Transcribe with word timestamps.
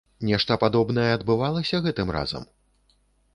Нешта 0.27 0.55
падобнае 0.63 1.05
адбывалася 1.17 1.81
гэтым 1.89 2.07
разам? 2.17 2.49